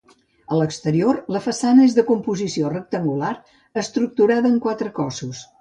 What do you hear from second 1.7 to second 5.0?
és de composició rectangular estructurada en quatre